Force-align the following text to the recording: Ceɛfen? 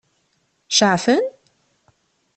Ceɛfen? 0.77 1.23